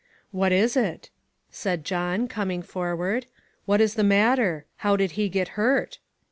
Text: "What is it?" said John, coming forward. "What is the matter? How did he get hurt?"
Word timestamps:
"What 0.31 0.51
is 0.51 0.75
it?" 0.75 1.11
said 1.51 1.85
John, 1.85 2.27
coming 2.27 2.63
forward. 2.63 3.27
"What 3.65 3.79
is 3.81 3.93
the 3.93 4.03
matter? 4.03 4.65
How 4.77 4.95
did 4.95 5.11
he 5.11 5.29
get 5.29 5.49
hurt?" 5.49 5.99